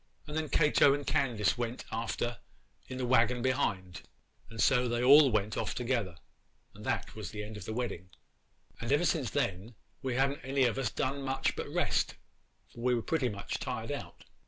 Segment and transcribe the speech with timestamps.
[0.25, 2.39] 'And then Cato and Candace went after
[2.87, 4.01] in the waggon behind,
[4.49, 6.15] and so they all went off together,
[6.73, 8.09] and that was the end of the wedding.
[8.79, 12.15] And ever since then we ha'n't any of us done much but rest,
[12.73, 14.23] for we were pretty much tired out.